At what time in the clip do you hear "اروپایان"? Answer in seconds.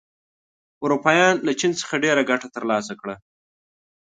0.85-1.33